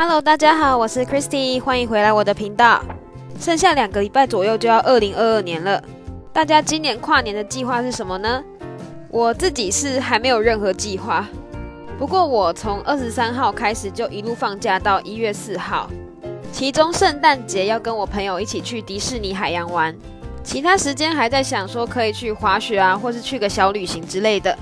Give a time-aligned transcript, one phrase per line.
[0.00, 2.80] Hello，大家好，我是 Christy，欢迎回来我的频道。
[3.40, 5.82] 剩下两个礼拜左右就要二零二二年了，
[6.32, 8.40] 大家今年跨年的计划是什么呢？
[9.10, 11.26] 我自己是还没有任何计划，
[11.98, 15.90] 不过我从二十三号开始就一路放假到一月四号，
[16.52, 19.92] 其中圣诞节要跟我朋友一起去迪士尼海洋玩，
[20.44, 24.56] 其他时间还在想说可以去滑雪啊，或是去个小旅行之类的，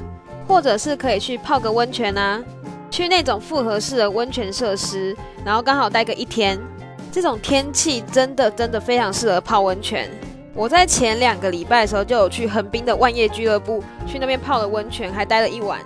[0.48, 2.42] 或者是可以去泡个温泉啊。
[2.90, 6.58] 去那种复合式的温泉设施，然后刚好待个一天。
[7.12, 10.10] 这种天气真的真的非常适合泡温泉。
[10.54, 15.80] 我在前两个礼拜的时候就有去横滨的万叶俱乐部，去那边泡了温泉，还待了一晚。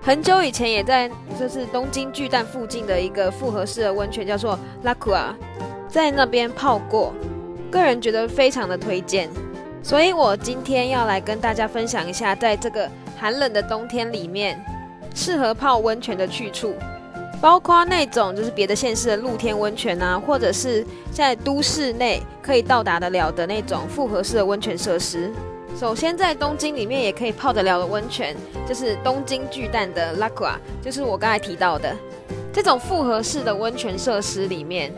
[0.00, 5.36] 很久以前也在就是东京巨蛋附近的一个复合式的温泉，叫做拉库啊，
[5.88, 7.12] 在那边泡过，
[7.70, 9.28] 个人觉得非常的推荐。
[9.82, 14.64] 所以我今天要来跟大家分享一下，在这个寒冷的冬天里面。
[15.20, 16.74] 适合泡温泉的去处，
[17.42, 25.30] 包括那种就是别的县市的露天温泉啊，或者是在都市内可以到达得了的那种复合式的温泉设施。
[25.78, 28.34] 首先，在东京里面也可以泡得了的温泉，
[28.66, 31.94] 就是东京巨蛋的 laka 就是我刚才提到的
[32.50, 34.90] 这种复合式的温泉设施里面，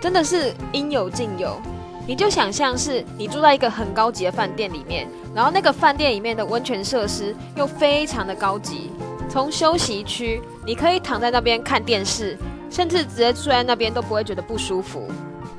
[0.00, 1.60] 真的是应有尽有。
[2.08, 8.90] 你就想象是你住在一个很高级的饭店里面，然后那个饭店里面的温泉设施又非常的高级。
[9.28, 12.36] 从休息区，你可以躺在那边看电视，
[12.70, 15.08] 甚至直接坐在那边都不会觉得不舒服。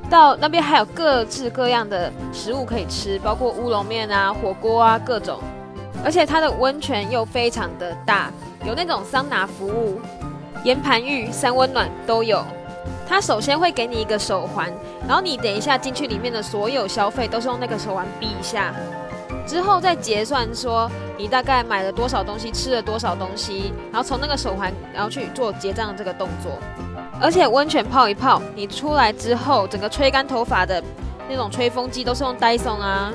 [0.09, 5.39] 到那边还有各式各样的食物可以吃，包括乌龙面啊、火锅啊各种。
[6.03, 8.31] 而且它的温泉又非常的大，
[8.65, 9.99] 有那种桑拿服务、
[10.63, 12.43] 岩盘浴、三温暖都有。
[13.07, 14.71] 它首先会给你一个手环，
[15.07, 18.73] 然后你等一下进去里面的所有消费都是用那个手环比一下。
[19.47, 26.51] 之后再结算，说你大概买了多少东西，吃了多少东西，然后从那个手环，然后去做结账这个动作。
[27.19, 30.83] 而且温泉泡一泡，你出来之后，整个吹干头发的
[31.29, 33.11] 那种吹风机都是用 Dyson 啊，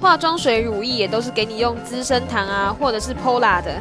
[0.00, 3.72] 化妆水、乳液也都是给你用资生堂啊，或者是 Pola 的，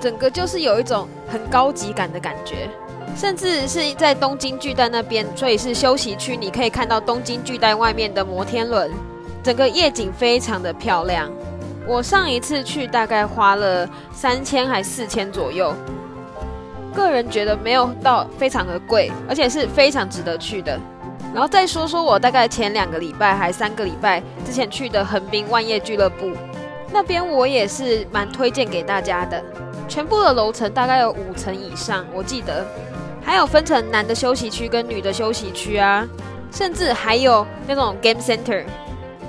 [0.00, 2.68] 整个就是有一种很高级感的感觉。
[3.16, 8.90] 甚至是在东京巨蛋那边，所以是休息区，你可以看到东京巨蛋外面的摩天轮。
[9.46, 11.30] 整个夜景非常的漂亮，
[11.86, 15.72] 我上一次去大概花了三千还四千左右，
[16.92, 20.76] 个人觉得没有到非常的贵，而且是非常值得去的。
[21.32, 26.32] 然后再说说我大概前两个礼拜还三个礼拜之前去的横滨万叶俱乐部，
[26.92, 29.40] 那边我也是蛮推荐给大家的。
[29.86, 32.66] 全部的楼层大概有五层以上，我记得
[33.22, 36.04] 还有分成男的休息区跟女的休息区啊，
[36.50, 38.64] 甚至还有那种 game center。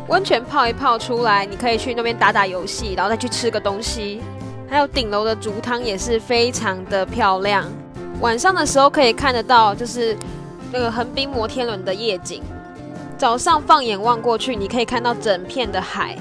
[0.07, 4.21] 温泉泡一泡出来，你可以去那边打打游戏，然后再去吃个东西。
[4.69, 7.65] 还有顶楼的竹汤也是非常的漂亮，
[8.21, 10.15] 晚上的时候可以看得到，就是
[10.71, 12.41] 那个横滨摩天轮的夜景。
[13.17, 16.17] 早上放眼望过去，你可以看到整片的海，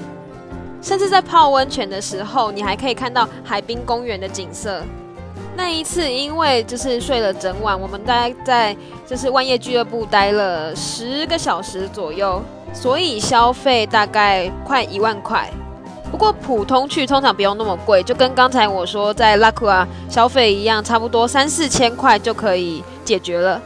[0.81, 4.81] 甚至在泡温泉的时候，你还可以看到海滨公园的景色。
[5.57, 12.41] 那一次因为就是睡了整晚，我们大概在就是万叶俱乐部待了十个小时左右。
[12.73, 15.49] 所以消费大概快一万块，
[16.11, 23.59] 不过普通去通常不用那么贵，就跟刚才我说在拉库啊消费一样，差不多三四千块就可以解决了。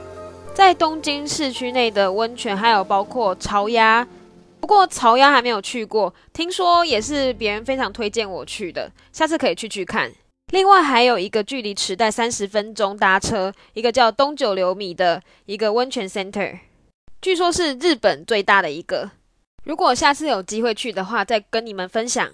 [0.53, 4.07] 在东京市区内的温泉还有包括潮鸭，
[4.61, 10.09] 不过潮鸭还没有去过，听说也是别人非常推荐我去的，下次可以去去看。
[10.51, 16.59] 另外还有一个距离池袋三十分钟搭车，一个叫东九流米的一个温泉 center。
[17.21, 19.11] 据说是日本最大的一个，
[19.63, 22.29] 如果下次有机会去的话，再跟你们分享。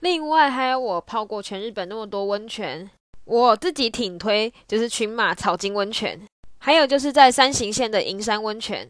[0.00, 2.90] 另外还有我泡过全日本那么多温泉，
[3.24, 6.20] 我自己挺推就是群马草津温泉，
[6.58, 8.86] 还有就是在山形县的银山温泉，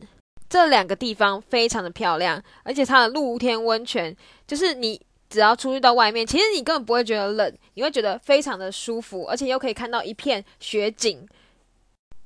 [0.49, 11.27] 这两个地方非常的漂亮，而且它的露天温泉，就是你只要出去到外面，其实你根本不会觉得冷，你会觉得非常的舒服，而且又可以看到一片雪景。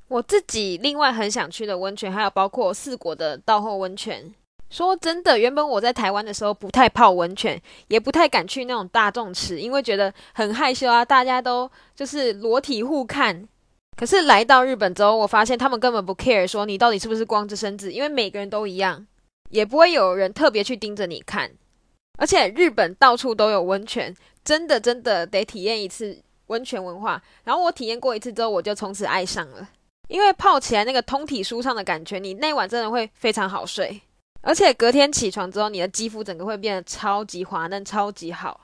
[0.09, 4.35] 我自己另外很想去的温泉，还有包括四国的道后温泉。
[4.69, 13.49] 说真的，原本我在台湾的时候不太泡温泉，也不太敢去那种大众池，因为觉得很害羞啊，大家都就是裸体互看。
[13.97, 19.07] 可是来到日本之后，我发现他们根本不 care 说你到底是不是光着身子，因为每个人都一样，
[19.51, 21.51] 也不会有人特别去盯着你看。
[22.21, 24.15] 而且日本到处都有温泉，
[24.45, 27.21] 真的真的得体验一次温泉文化。
[27.45, 29.67] 然后我体验过一次之后，我就从此爱上了。
[30.09, 33.99] 因为泡起来那个通体舒畅的感觉，你那晚真的会非常好睡，
[34.43, 38.61] 而且隔天起床之后，你的肌肤整个会变得超级滑嫩、超级好。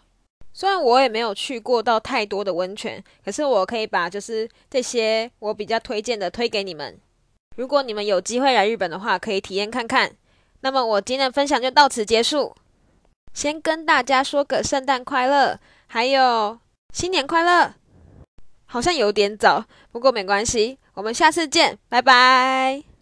[0.52, 6.99] 虽然我也没有去过到太多的温泉，可是我可以把就是这些我比较推荐的推给你们。
[7.56, 10.12] 如果你们有机会来日本的话，可以体验看看。
[10.61, 12.55] 那么我今天的分享就到此结束，
[13.37, 16.59] 先跟大家说个圣诞快乐，还有
[16.94, 17.75] 新年快乐。
[18.65, 22.95] 好像有点早，不过没关系，我们下次见，拜拜。